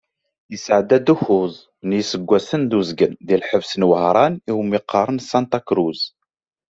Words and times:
Yesɛedda-d 0.51 1.07
ukkuẓ 1.13 1.55
n 1.87 1.89
yiseggasen 1.97 2.61
d 2.69 2.71
uzgen 2.79 3.13
di 3.27 3.35
lḥebs 3.41 3.71
n 3.75 3.87
Wehran 3.89 4.33
i 4.49 4.51
wumi 4.55 4.79
qqaren 4.83 5.17
Sanṭa 5.29 5.59
Cruz. 5.67 6.01